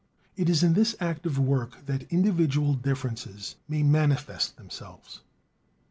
[0.35, 5.21] It is in this active work that individual differences may manifest themselves.